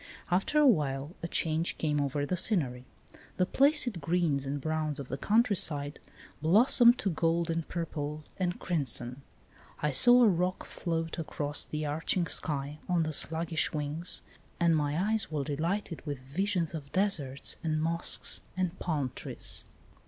After 0.31 0.57
a 0.57 0.65
while 0.65 1.15
a 1.21 1.27
change 1.27 1.77
came 1.77 2.01
over 2.01 2.25
the 2.25 2.35
scenery. 2.35 2.85
The 3.37 3.45
placid 3.45 4.01
greens 4.01 4.47
and 4.47 4.59
browns 4.59 4.99
of 4.99 5.09
the 5.09 5.15
countryside 5.19 5.99
blos 6.41 6.69
somed 6.79 6.97
to 6.97 7.11
gold 7.11 7.51
and 7.51 7.67
purple 7.67 8.23
and 8.37 8.59
crimson. 8.59 9.21
I 9.79 9.91
saw 9.91 10.23
a 10.23 10.27
roc 10.27 10.63
float 10.63 11.19
across 11.19 11.65
the 11.65 11.85
arching 11.85 12.25
sky 12.25 12.79
on 12.89 13.05
sluggish 13.13 13.73
wings, 13.73 14.23
and 14.59 14.75
my 14.75 14.97
eyes 15.11 15.29
were 15.31 15.43
delighted 15.43 16.03
with 16.03 16.17
visions 16.21 16.73
of 16.73 16.91
deserts 16.91 17.57
and 17.63 17.79
mosques 17.79 18.41
and 18.57 18.79
palm 18.79 19.11
trees. 19.15 19.65